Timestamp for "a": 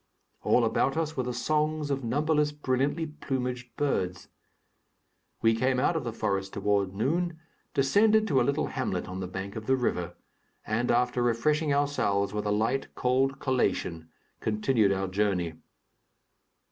8.41-8.41, 12.47-12.51